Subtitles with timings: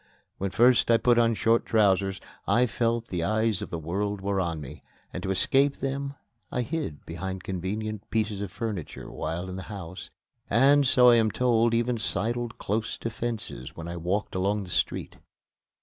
[0.39, 4.19] When first I put on short trousers, I felt that the eyes of the world
[4.19, 4.81] were on me;
[5.13, 6.15] and to escape them
[6.51, 10.09] I hid behind convenient pieces of furniture while in the house
[10.49, 14.71] and, so I am told, even sidled close to fences when I walked along the
[14.71, 15.17] street.